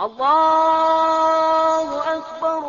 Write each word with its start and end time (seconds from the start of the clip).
Allahu 0.00 1.96
Akbar. 2.00 2.64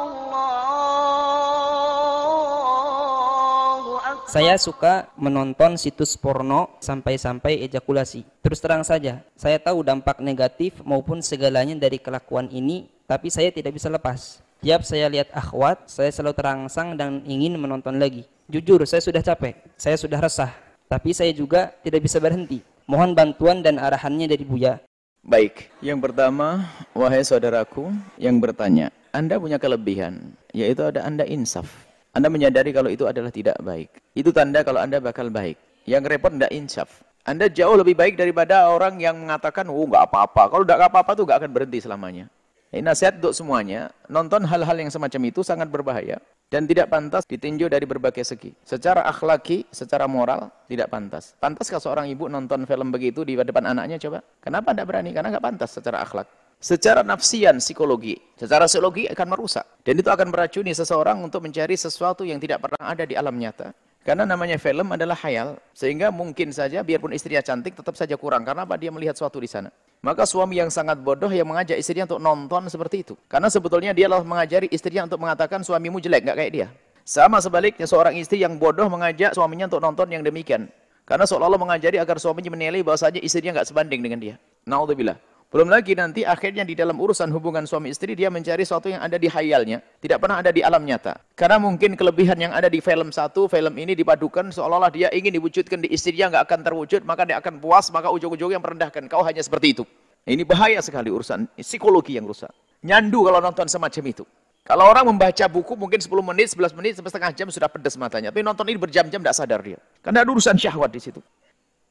Saya 4.28 4.60
suka 4.60 5.08
menonton 5.16 5.80
situs 5.80 6.20
porno 6.20 6.76
sampai-sampai 6.84 7.64
ejakulasi. 7.64 8.28
Terus 8.44 8.60
terang 8.60 8.84
saja, 8.84 9.24
saya 9.40 9.56
tahu 9.64 9.80
dampak 9.80 10.20
negatif 10.20 10.76
maupun 10.84 11.24
segalanya 11.24 11.80
dari 11.80 12.04
kelakuan 12.04 12.52
ini, 12.52 12.92
tapi 13.08 13.32
saya 13.32 13.48
tidak 13.48 13.80
bisa 13.80 13.88
lepas. 13.88 14.44
Tiap 14.60 14.84
saya 14.84 15.08
lihat 15.08 15.32
akhwat, 15.32 15.88
saya 15.88 16.12
selalu 16.12 16.36
terangsang 16.36 17.00
dan 17.00 17.24
ingin 17.24 17.56
menonton 17.56 17.96
lagi. 17.96 18.28
Jujur, 18.52 18.84
saya 18.84 19.00
sudah 19.00 19.24
capek, 19.24 19.56
saya 19.80 19.96
sudah 19.96 20.20
resah, 20.20 20.52
tapi 20.92 21.16
saya 21.16 21.32
juga 21.32 21.72
tidak 21.80 22.04
bisa 22.12 22.20
berhenti. 22.20 22.60
Mohon 22.92 23.16
bantuan 23.16 23.64
dan 23.64 23.80
arahannya 23.80 24.28
dari 24.28 24.44
Buya. 24.44 24.84
Baik, 25.22 25.70
yang 25.86 26.02
pertama, 26.02 26.66
wahai 26.98 27.22
saudaraku 27.22 27.94
yang 28.18 28.42
bertanya, 28.42 28.90
Anda 29.14 29.38
punya 29.38 29.62
kelebihan, 29.62 30.34
yaitu 30.50 30.82
ada 30.82 31.06
Anda 31.06 31.30
insaf. 31.30 31.70
Anda 32.18 32.26
menyadari 32.26 32.74
kalau 32.74 32.90
itu 32.90 33.06
adalah 33.06 33.30
tidak 33.30 33.54
baik. 33.62 34.02
Itu 34.18 34.34
tanda 34.34 34.66
kalau 34.66 34.82
Anda 34.82 34.98
bakal 34.98 35.30
baik. 35.30 35.62
Yang 35.86 36.10
repot 36.10 36.34
tidak 36.34 36.50
insaf. 36.50 37.06
Anda 37.22 37.54
jauh 37.54 37.78
lebih 37.78 37.94
baik 37.94 38.18
daripada 38.18 38.66
orang 38.74 38.98
yang 38.98 39.14
mengatakan, 39.14 39.70
oh 39.70 39.86
nggak 39.86 40.10
apa-apa. 40.10 40.50
Kalau 40.50 40.66
nggak 40.66 40.90
apa-apa 40.90 41.12
tuh 41.14 41.24
nggak 41.30 41.38
akan 41.46 41.52
berhenti 41.54 41.80
selamanya. 41.86 42.26
Ini 42.72 42.88
nasihat 42.88 43.20
untuk 43.20 43.36
semuanya, 43.36 43.92
nonton 44.08 44.48
hal-hal 44.48 44.80
yang 44.80 44.88
semacam 44.88 45.28
itu 45.28 45.44
sangat 45.44 45.68
berbahaya 45.68 46.24
dan 46.48 46.64
tidak 46.64 46.88
pantas 46.88 47.28
ditinjau 47.28 47.68
dari 47.68 47.84
berbagai 47.84 48.24
segi. 48.24 48.56
Secara 48.64 49.04
akhlaki, 49.12 49.68
secara 49.76 50.08
moral, 50.08 50.48
tidak 50.72 50.88
pantas. 50.88 51.36
Pantaskah 51.36 51.84
seorang 51.84 52.08
ibu 52.08 52.32
nonton 52.32 52.64
film 52.64 52.88
begitu 52.96 53.28
di 53.28 53.36
depan 53.36 53.76
anaknya 53.76 54.00
coba? 54.00 54.24
Kenapa 54.40 54.72
tidak 54.72 54.88
berani? 54.88 55.12
Karena 55.12 55.36
nggak 55.36 55.44
pantas 55.44 55.76
secara 55.76 56.00
akhlak. 56.00 56.32
Secara 56.64 57.04
nafsian, 57.04 57.60
psikologi, 57.60 58.16
secara 58.40 58.72
psikologi 58.72 59.04
akan 59.12 59.28
merusak. 59.28 59.68
Dan 59.84 60.00
itu 60.00 60.08
akan 60.08 60.32
meracuni 60.32 60.72
seseorang 60.72 61.20
untuk 61.20 61.44
mencari 61.44 61.76
sesuatu 61.76 62.24
yang 62.24 62.40
tidak 62.40 62.64
pernah 62.64 62.88
ada 62.88 63.04
di 63.04 63.20
alam 63.20 63.36
nyata. 63.36 63.76
Karena 64.02 64.26
namanya 64.26 64.58
film 64.58 64.90
adalah 64.90 65.14
hayal, 65.14 65.62
sehingga 65.78 66.10
mungkin 66.10 66.50
saja 66.50 66.82
biarpun 66.82 67.14
istrinya 67.14 67.46
cantik 67.46 67.78
tetap 67.78 67.94
saja 67.94 68.18
kurang 68.18 68.42
karena 68.42 68.66
apa 68.66 68.74
dia 68.74 68.90
melihat 68.90 69.14
sesuatu 69.14 69.38
di 69.38 69.46
sana. 69.46 69.70
Maka 70.02 70.26
suami 70.26 70.58
yang 70.58 70.74
sangat 70.74 70.98
bodoh 70.98 71.30
yang 71.30 71.46
mengajak 71.46 71.78
istrinya 71.78 72.10
untuk 72.10 72.18
nonton 72.18 72.66
seperti 72.66 73.06
itu. 73.06 73.14
Karena 73.30 73.54
sebetulnya 73.54 73.94
dia 73.94 74.10
dialah 74.10 74.26
mengajari 74.26 74.66
istrinya 74.74 75.06
untuk 75.06 75.22
mengatakan 75.22 75.62
suamimu 75.62 76.02
jelek, 76.02 76.26
nggak 76.26 76.38
kayak 76.42 76.52
dia. 76.52 76.68
Sama 77.06 77.38
sebaliknya 77.38 77.86
seorang 77.86 78.18
istri 78.18 78.42
yang 78.42 78.58
bodoh 78.58 78.90
mengajak 78.90 79.38
suaminya 79.38 79.70
untuk 79.70 79.86
nonton 79.86 80.10
yang 80.10 80.26
demikian. 80.26 80.74
Karena 81.06 81.30
seolah-olah 81.30 81.62
mengajari 81.62 82.02
agar 82.02 82.18
suaminya 82.18 82.50
menilai 82.50 82.82
bahwasanya 82.82 83.22
istrinya 83.22 83.62
nggak 83.62 83.70
sebanding 83.70 84.02
dengan 84.02 84.18
dia. 84.18 84.36
Naudzubillah. 84.66 85.18
Belum 85.52 85.68
lagi 85.68 85.92
nanti 86.00 86.24
akhirnya 86.24 86.64
di 86.64 86.80
dalam 86.80 86.96
urusan 86.96 87.28
hubungan 87.28 87.68
suami 87.68 87.92
istri 87.92 88.16
dia 88.16 88.32
mencari 88.32 88.64
sesuatu 88.64 88.88
yang 88.88 89.04
ada 89.04 89.20
di 89.20 89.28
hayalnya, 89.28 89.84
tidak 90.00 90.24
pernah 90.24 90.40
ada 90.40 90.48
di 90.48 90.64
alam 90.64 90.80
nyata. 90.80 91.20
Karena 91.36 91.60
mungkin 91.60 92.00
kelebihan 92.00 92.40
yang 92.40 92.56
ada 92.56 92.72
di 92.72 92.80
film 92.80 93.12
satu, 93.12 93.52
film 93.52 93.76
ini 93.76 93.92
dipadukan 93.92 94.48
seolah-olah 94.48 94.88
dia 94.96 95.12
ingin 95.12 95.36
diwujudkan 95.36 95.84
di 95.84 95.92
istrinya 95.92 96.32
nggak 96.32 96.44
akan 96.48 96.60
terwujud, 96.64 97.04
maka 97.04 97.28
dia 97.28 97.36
akan 97.44 97.60
puas, 97.60 97.92
maka 97.92 98.08
ujung-ujungnya 98.16 98.64
merendahkan. 98.64 99.12
Kau 99.12 99.28
hanya 99.28 99.44
seperti 99.44 99.76
itu. 99.76 99.84
Ini 100.24 100.48
bahaya 100.48 100.80
sekali 100.80 101.12
urusan 101.12 101.52
psikologi 101.60 102.16
yang 102.16 102.32
rusak. 102.32 102.56
Nyandu 102.88 103.28
kalau 103.28 103.44
nonton 103.44 103.68
semacam 103.68 104.04
itu. 104.08 104.24
Kalau 104.64 104.88
orang 104.88 105.04
membaca 105.04 105.46
buku 105.52 105.76
mungkin 105.76 106.00
10 106.00 106.08
menit, 106.32 106.56
11 106.56 106.72
menit, 106.80 106.96
sampai 106.96 107.12
setengah 107.12 107.32
jam 107.36 107.48
sudah 107.52 107.68
pedas 107.68 108.00
matanya. 108.00 108.32
Tapi 108.32 108.40
nonton 108.40 108.64
ini 108.72 108.80
berjam-jam 108.80 109.20
tidak 109.20 109.36
sadar 109.36 109.60
dia. 109.60 109.84
Karena 110.00 110.24
ada 110.24 110.32
urusan 110.32 110.56
syahwat 110.56 110.96
di 110.96 111.02
situ. 111.04 111.20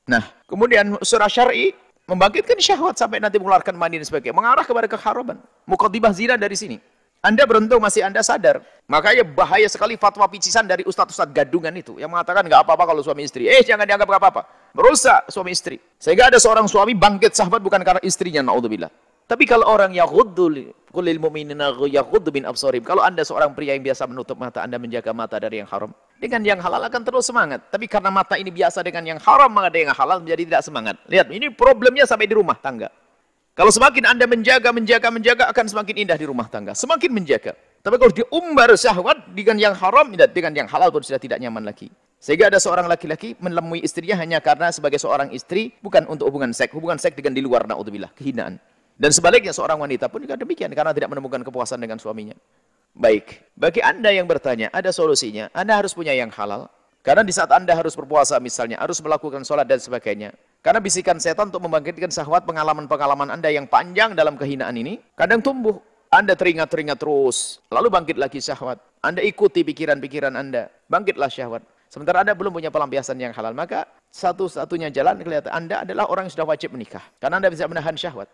Nah, 0.08 0.24
kemudian 0.48 0.96
surah 1.04 1.28
syar'i 1.28 1.76
membangkitkan 2.10 2.58
syahwat 2.58 2.98
sampai 2.98 3.22
nanti 3.22 3.38
mengeluarkan 3.38 3.78
mani 3.78 4.02
dan 4.02 4.06
sebagainya, 4.10 4.34
mengarah 4.34 4.66
kepada 4.66 4.90
keharaman. 4.90 5.38
Mukadimah 5.62 6.10
zina 6.10 6.34
dari 6.34 6.58
sini. 6.58 6.82
Anda 7.20 7.44
beruntung 7.44 7.84
masih 7.84 8.02
Anda 8.02 8.24
sadar. 8.24 8.64
Makanya 8.88 9.22
bahaya 9.28 9.68
sekali 9.68 10.00
fatwa 10.00 10.24
picisan 10.26 10.64
dari 10.64 10.82
ustadz-ustadz 10.88 11.36
gadungan 11.36 11.70
itu. 11.76 12.00
Yang 12.00 12.10
mengatakan 12.16 12.42
nggak 12.48 12.64
apa-apa 12.64 12.90
kalau 12.90 13.04
suami 13.04 13.28
istri. 13.28 13.44
Eh 13.44 13.60
jangan 13.60 13.84
dianggap 13.84 14.08
nggak 14.08 14.22
apa-apa. 14.24 14.42
Merusak 14.72 15.28
suami 15.28 15.52
istri. 15.52 15.76
Sehingga 16.00 16.32
ada 16.32 16.40
seorang 16.40 16.64
suami 16.64 16.96
bangkit 16.96 17.36
sahabat 17.36 17.60
bukan 17.60 17.84
karena 17.84 18.00
istrinya. 18.00 18.40
Na'udzubillah. 18.40 18.88
Tapi 19.28 19.44
kalau 19.46 19.68
orang 19.68 19.92
yaghuddu 19.94 20.74
kulil 20.90 21.20
mu'minina 21.20 21.76
yaghuddu 21.76 22.32
bin 22.32 22.48
absarim. 22.48 22.82
Kalau 22.82 23.04
Anda 23.04 23.22
seorang 23.22 23.52
pria 23.52 23.76
yang 23.76 23.84
biasa 23.84 24.08
menutup 24.08 24.40
mata, 24.40 24.64
Anda 24.64 24.80
menjaga 24.80 25.12
mata 25.12 25.36
dari 25.36 25.60
yang 25.60 25.68
haram. 25.68 25.92
Dengan 26.20 26.44
yang 26.44 26.60
halal 26.60 26.84
akan 26.84 27.00
terus 27.00 27.32
semangat. 27.32 27.64
Tapi 27.72 27.88
karena 27.88 28.12
mata 28.12 28.36
ini 28.36 28.52
biasa 28.52 28.84
dengan 28.84 29.00
yang 29.08 29.18
haram, 29.24 29.48
maka 29.48 29.72
yang 29.72 29.96
halal 29.96 30.20
menjadi 30.20 30.42
tidak 30.44 30.62
semangat. 30.68 31.00
Lihat, 31.08 31.32
ini 31.32 31.48
problemnya 31.48 32.04
sampai 32.04 32.28
di 32.28 32.36
rumah 32.36 32.60
tangga. 32.60 32.92
Kalau 33.56 33.72
semakin 33.72 34.04
Anda 34.04 34.28
menjaga, 34.28 34.68
menjaga, 34.68 35.08
menjaga, 35.08 35.44
akan 35.48 35.64
semakin 35.64 36.04
indah 36.04 36.20
di 36.20 36.28
rumah 36.28 36.44
tangga. 36.52 36.76
Semakin 36.76 37.08
menjaga. 37.08 37.56
Tapi 37.80 37.96
kalau 37.96 38.12
diumbar 38.12 38.68
syahwat 38.76 39.32
dengan 39.32 39.56
yang 39.56 39.72
haram, 39.72 40.12
dengan 40.12 40.52
yang 40.52 40.68
halal 40.68 40.92
pun 40.92 41.00
sudah 41.00 41.16
tidak 41.16 41.40
nyaman 41.40 41.64
lagi. 41.64 41.88
Sehingga 42.20 42.52
ada 42.52 42.60
seorang 42.60 42.84
laki-laki 42.84 43.32
menemui 43.40 43.80
istrinya 43.80 44.20
hanya 44.20 44.44
karena 44.44 44.68
sebagai 44.68 45.00
seorang 45.00 45.32
istri, 45.32 45.72
bukan 45.80 46.04
untuk 46.04 46.28
hubungan 46.28 46.52
seks. 46.52 46.76
Hubungan 46.76 47.00
seks 47.00 47.16
dengan 47.16 47.32
di 47.32 47.40
luar, 47.40 47.64
na'udzubillah, 47.64 48.12
kehinaan. 48.12 48.60
Dan 49.00 49.08
sebaliknya 49.16 49.56
seorang 49.56 49.80
wanita 49.80 50.12
pun 50.12 50.20
juga 50.20 50.36
demikian 50.36 50.68
karena 50.76 50.92
tidak 50.92 51.08
menemukan 51.16 51.40
kepuasan 51.40 51.80
dengan 51.80 51.96
suaminya. 51.96 52.36
Baik, 53.00 53.48
bagi 53.56 53.80
Anda 53.80 54.12
yang 54.12 54.28
bertanya, 54.28 54.68
ada 54.76 54.92
solusinya. 54.92 55.48
Anda 55.56 55.80
harus 55.80 55.96
punya 55.96 56.12
yang 56.12 56.28
halal. 56.36 56.68
Karena 57.00 57.24
di 57.24 57.32
saat 57.32 57.48
Anda 57.48 57.72
harus 57.72 57.96
berpuasa 57.96 58.36
misalnya, 58.44 58.76
harus 58.76 59.00
melakukan 59.00 59.40
sholat 59.40 59.64
dan 59.64 59.80
sebagainya. 59.80 60.36
Karena 60.60 60.84
bisikan 60.84 61.16
setan 61.16 61.48
untuk 61.48 61.64
membangkitkan 61.64 62.12
syahwat 62.12 62.44
pengalaman-pengalaman 62.44 63.32
Anda 63.32 63.48
yang 63.48 63.64
panjang 63.72 64.12
dalam 64.12 64.36
kehinaan 64.36 64.76
ini, 64.76 65.00
kadang 65.16 65.40
tumbuh. 65.40 65.80
Anda 66.12 66.36
teringat-teringat 66.36 67.00
terus, 67.00 67.64
lalu 67.72 67.88
bangkit 67.88 68.20
lagi 68.20 68.36
syahwat. 68.36 68.76
Anda 69.00 69.24
ikuti 69.24 69.64
pikiran-pikiran 69.64 70.36
Anda, 70.36 70.68
bangkitlah 70.92 71.32
syahwat. 71.32 71.64
Sementara 71.88 72.20
Anda 72.20 72.36
belum 72.36 72.52
punya 72.52 72.68
pelampiasan 72.68 73.16
yang 73.16 73.32
halal, 73.32 73.56
maka 73.56 73.88
satu-satunya 74.12 74.92
jalan 74.92 75.16
kelihatan 75.24 75.48
Anda 75.48 75.88
adalah 75.88 76.04
orang 76.04 76.28
yang 76.28 76.36
sudah 76.36 76.52
wajib 76.52 76.76
menikah. 76.76 77.00
Karena 77.16 77.40
Anda 77.40 77.48
bisa 77.48 77.64
menahan 77.64 77.96
syahwat. 77.96 78.28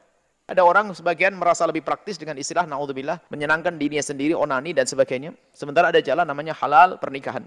Ada 0.46 0.62
orang 0.62 0.94
sebagian 0.94 1.34
merasa 1.34 1.66
lebih 1.66 1.82
praktis 1.82 2.22
dengan 2.22 2.38
istilah 2.38 2.70
naudzubillah 2.70 3.18
menyenangkan 3.34 3.74
dirinya 3.74 3.98
sendiri 3.98 4.30
onani 4.30 4.70
dan 4.70 4.86
sebagainya. 4.86 5.34
Sementara 5.50 5.90
ada 5.90 5.98
jalan 5.98 6.22
namanya 6.22 6.54
halal 6.54 7.02
pernikahan. 7.02 7.42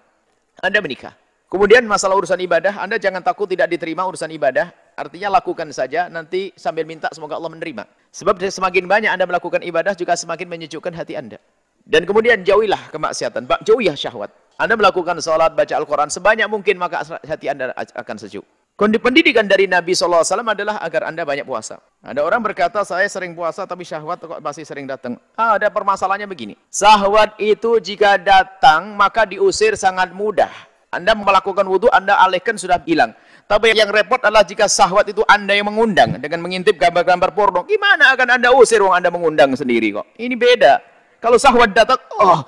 Anda 0.59 0.83
menikah. 0.83 1.15
Kemudian 1.47 1.87
masalah 1.87 2.19
urusan 2.19 2.35
ibadah, 2.43 2.75
Anda 2.75 2.99
jangan 2.99 3.23
takut 3.23 3.47
tidak 3.47 3.71
diterima 3.71 4.03
urusan 4.03 4.27
ibadah. 4.35 4.75
Artinya 4.99 5.31
lakukan 5.31 5.71
saja, 5.71 6.11
nanti 6.11 6.51
sambil 6.59 6.83
minta 6.83 7.07
semoga 7.15 7.39
Allah 7.39 7.47
menerima. 7.47 7.87
Sebab 8.11 8.35
semakin 8.35 8.83
banyak 8.83 9.11
Anda 9.15 9.23
melakukan 9.23 9.63
ibadah 9.63 9.95
juga 9.95 10.19
semakin 10.19 10.51
menyejukkan 10.51 10.91
hati 10.91 11.15
Anda. 11.15 11.39
Dan 11.87 12.03
kemudian 12.03 12.43
jauhilah 12.43 12.91
kemaksiatan, 12.91 13.47
jauhilah 13.63 13.95
syahwat. 13.95 14.29
Anda 14.59 14.75
melakukan 14.75 15.23
sholat, 15.23 15.55
baca 15.55 15.71
Al-Quran 15.71 16.11
sebanyak 16.11 16.51
mungkin 16.51 16.75
maka 16.75 17.07
hati 17.23 17.47
Anda 17.47 17.71
akan 17.73 18.19
sejuk. 18.19 18.43
Pendidikan 18.79 19.43
dari 19.43 19.67
Nabi 19.67 19.91
SAW 19.91 20.23
adalah 20.23 20.79
agar 20.79 21.11
Anda 21.11 21.27
banyak 21.27 21.43
puasa. 21.43 21.83
Ada 21.99 22.23
orang 22.23 22.39
berkata, 22.39 22.79
saya 22.87 23.03
sering 23.11 23.35
puasa 23.35 23.67
tapi 23.67 23.83
syahwat 23.83 24.23
kok 24.23 24.39
masih 24.39 24.63
sering 24.63 24.87
datang. 24.87 25.19
Ah, 25.35 25.59
ada 25.59 25.67
permasalahannya 25.67 26.23
begini. 26.23 26.55
Syahwat 26.71 27.35
itu 27.43 27.75
jika 27.83 28.15
datang, 28.15 28.95
maka 28.95 29.27
diusir 29.27 29.75
sangat 29.75 30.15
mudah. 30.15 30.47
Anda 30.95 31.11
melakukan 31.11 31.67
wudhu, 31.67 31.91
Anda 31.91 32.23
alihkan 32.23 32.55
sudah 32.55 32.79
hilang. 32.87 33.11
Tapi 33.51 33.75
yang 33.75 33.91
repot 33.91 34.23
adalah 34.23 34.47
jika 34.47 34.71
syahwat 34.71 35.11
itu 35.11 35.27
Anda 35.27 35.59
yang 35.59 35.67
mengundang 35.67 36.15
dengan 36.15 36.39
mengintip 36.39 36.79
gambar-gambar 36.79 37.35
porno. 37.35 37.67
Gimana 37.67 38.15
akan 38.15 38.39
Anda 38.39 38.55
usir 38.55 38.79
wong 38.79 38.95
Anda 38.95 39.11
mengundang 39.11 39.59
sendiri 39.59 39.91
kok? 39.91 40.07
Ini 40.15 40.39
beda. 40.39 40.79
Kalau 41.19 41.35
syahwat 41.35 41.75
datang, 41.75 41.99
oh. 42.15 42.47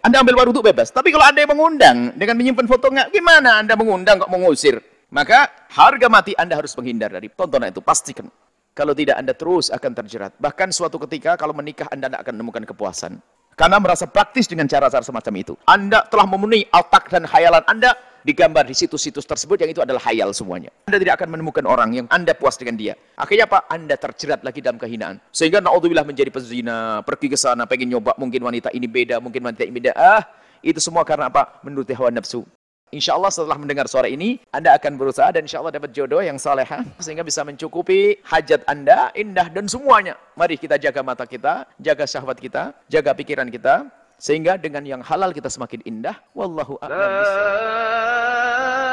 Anda 0.00 0.24
ambil 0.24 0.40
wudhu 0.40 0.64
bebas. 0.64 0.88
Tapi 0.88 1.12
kalau 1.12 1.28
Anda 1.28 1.44
yang 1.44 1.52
mengundang 1.52 2.16
dengan 2.16 2.40
menyimpan 2.40 2.64
foto 2.64 2.88
gimana 3.12 3.60
Anda 3.60 3.76
mengundang 3.76 4.24
kok 4.24 4.32
mengusir? 4.32 4.80
Maka 5.12 5.68
harga 5.68 6.08
mati 6.08 6.32
Anda 6.40 6.56
harus 6.56 6.72
menghindar 6.72 7.12
dari 7.12 7.28
tontonan 7.28 7.68
itu. 7.68 7.84
Pastikan. 7.84 8.32
Kalau 8.72 8.96
tidak 8.96 9.20
Anda 9.20 9.36
terus 9.36 9.68
akan 9.68 9.92
terjerat. 9.92 10.32
Bahkan 10.40 10.72
suatu 10.72 10.96
ketika 11.04 11.36
kalau 11.36 11.52
menikah 11.52 11.84
Anda 11.92 12.08
tidak 12.08 12.24
akan 12.24 12.40
menemukan 12.40 12.64
kepuasan. 12.64 13.20
Karena 13.52 13.76
merasa 13.76 14.08
praktis 14.08 14.48
dengan 14.48 14.64
cara-cara 14.64 15.04
semacam 15.04 15.34
itu. 15.36 15.52
Anda 15.68 16.08
telah 16.08 16.24
memenuhi 16.24 16.64
otak 16.72 17.12
dan 17.12 17.28
hayalan 17.28 17.60
Anda 17.68 17.92
digambar 18.24 18.64
di 18.64 18.72
situs-situs 18.72 19.28
tersebut 19.28 19.60
yang 19.60 19.68
itu 19.76 19.84
adalah 19.84 20.00
hayal 20.08 20.32
semuanya. 20.32 20.72
Anda 20.88 20.96
tidak 20.96 21.20
akan 21.20 21.28
menemukan 21.36 21.68
orang 21.68 21.92
yang 21.92 22.06
Anda 22.08 22.32
puas 22.32 22.56
dengan 22.56 22.80
dia. 22.80 22.96
Akhirnya 23.20 23.44
apa? 23.44 23.68
Anda 23.68 24.00
terjerat 24.00 24.40
lagi 24.40 24.64
dalam 24.64 24.80
kehinaan. 24.80 25.20
Sehingga 25.28 25.60
naudzubillah 25.60 26.08
menjadi 26.08 26.32
pezina, 26.32 27.04
pergi 27.04 27.28
ke 27.28 27.36
sana, 27.36 27.68
pengen 27.68 27.92
nyoba 27.92 28.16
mungkin 28.16 28.40
wanita 28.40 28.72
ini 28.72 28.88
beda, 28.88 29.20
mungkin 29.20 29.44
wanita 29.44 29.68
ini 29.68 29.74
beda. 29.76 29.92
Ah, 29.92 30.24
itu 30.64 30.80
semua 30.80 31.04
karena 31.04 31.28
apa? 31.28 31.60
Menuruti 31.60 31.92
hawa 31.92 32.08
nafsu. 32.08 32.48
Insya 32.92 33.16
Allah 33.16 33.32
setelah 33.32 33.56
mendengar 33.56 33.88
suara 33.88 34.04
ini, 34.04 34.36
Anda 34.52 34.76
akan 34.76 35.00
berusaha 35.00 35.32
dan 35.32 35.48
insya 35.48 35.64
Allah 35.64 35.72
dapat 35.72 35.96
jodoh 35.96 36.20
yang 36.20 36.36
salehah 36.36 36.84
sehingga 37.00 37.24
bisa 37.24 37.40
mencukupi 37.40 38.20
hajat 38.20 38.68
Anda, 38.68 39.08
indah 39.16 39.48
dan 39.48 39.64
semuanya. 39.64 40.20
Mari 40.36 40.60
kita 40.60 40.76
jaga 40.76 41.00
mata 41.00 41.24
kita, 41.24 41.64
jaga 41.80 42.04
syahwat 42.04 42.36
kita, 42.36 42.76
jaga 42.92 43.16
pikiran 43.16 43.48
kita, 43.48 43.88
sehingga 44.20 44.60
dengan 44.60 44.84
yang 44.84 45.00
halal 45.00 45.32
kita 45.32 45.48
semakin 45.48 45.80
indah. 45.88 46.20
Wallahu 46.36 46.76
a'lam 46.84 48.91